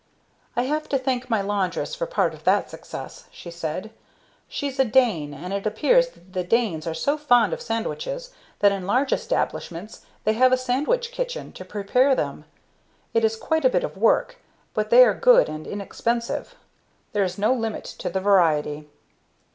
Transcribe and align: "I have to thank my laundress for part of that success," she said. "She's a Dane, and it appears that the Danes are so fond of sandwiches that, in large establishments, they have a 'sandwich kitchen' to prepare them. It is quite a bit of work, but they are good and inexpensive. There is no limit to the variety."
"I 0.55 0.63
have 0.63 0.89
to 0.89 0.97
thank 0.97 1.29
my 1.29 1.41
laundress 1.43 1.93
for 1.93 2.07
part 2.07 2.33
of 2.33 2.43
that 2.43 2.71
success," 2.71 3.25
she 3.29 3.51
said. 3.51 3.91
"She's 4.47 4.79
a 4.79 4.83
Dane, 4.83 5.31
and 5.31 5.53
it 5.53 5.67
appears 5.67 6.09
that 6.09 6.33
the 6.33 6.43
Danes 6.43 6.87
are 6.87 6.95
so 6.95 7.19
fond 7.19 7.53
of 7.53 7.61
sandwiches 7.61 8.31
that, 8.61 8.71
in 8.71 8.87
large 8.87 9.13
establishments, 9.13 10.03
they 10.23 10.33
have 10.33 10.51
a 10.51 10.57
'sandwich 10.57 11.11
kitchen' 11.11 11.51
to 11.51 11.63
prepare 11.63 12.15
them. 12.15 12.45
It 13.13 13.23
is 13.23 13.35
quite 13.35 13.63
a 13.63 13.69
bit 13.69 13.83
of 13.83 13.95
work, 13.95 14.37
but 14.73 14.89
they 14.89 15.05
are 15.05 15.13
good 15.13 15.47
and 15.47 15.67
inexpensive. 15.67 16.55
There 17.13 17.23
is 17.23 17.37
no 17.37 17.53
limit 17.53 17.83
to 17.99 18.09
the 18.09 18.19
variety." 18.19 18.89